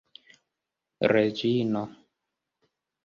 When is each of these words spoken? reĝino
reĝino 1.13 1.85